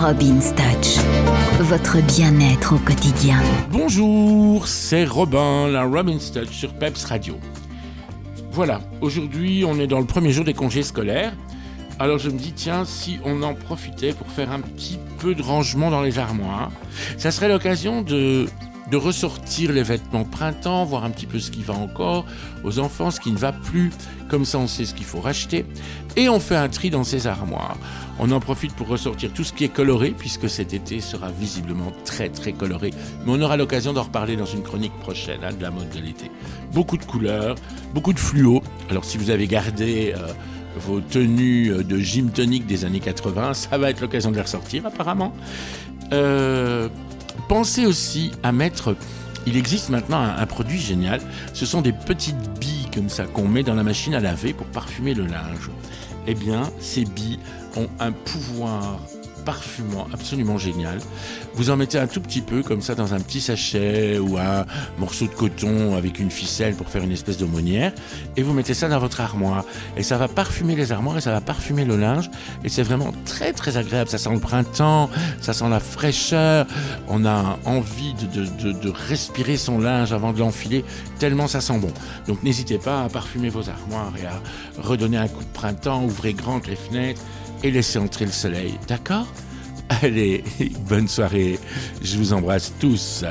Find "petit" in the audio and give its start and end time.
14.60-14.98, 21.10-21.26, 62.20-62.40, 63.20-63.40